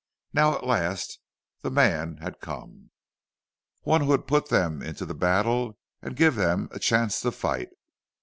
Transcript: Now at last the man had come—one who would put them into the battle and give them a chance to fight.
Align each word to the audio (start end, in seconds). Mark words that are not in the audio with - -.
Now 0.33 0.55
at 0.55 0.65
last 0.65 1.19
the 1.61 1.69
man 1.69 2.17
had 2.17 2.39
come—one 2.39 4.01
who 4.01 4.07
would 4.07 4.25
put 4.25 4.49
them 4.49 4.81
into 4.81 5.05
the 5.05 5.13
battle 5.13 5.77
and 6.01 6.15
give 6.15 6.33
them 6.33 6.69
a 6.71 6.79
chance 6.79 7.19
to 7.21 7.31
fight. 7.31 7.69